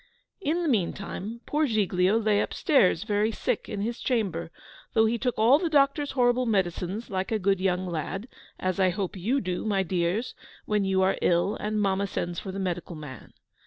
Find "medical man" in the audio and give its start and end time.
12.57-13.33